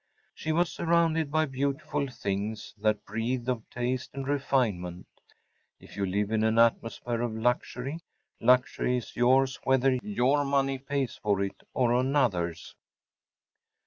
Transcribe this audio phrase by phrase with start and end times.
[0.33, 5.05] She was surrounded by beautiful things that breathed of taste and refinement.
[5.79, 7.99] If you live in an atmosphere of luxury,
[8.39, 12.73] luxury is yours whether your money pays for it, or another’s.